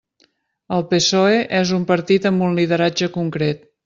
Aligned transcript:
El 0.77 0.85
PSOE 0.93 1.35
és 1.59 1.73
un 1.77 1.83
partit 1.91 2.25
amb 2.31 2.47
un 2.47 2.57
lideratge 2.61 3.11
concret. 3.19 3.63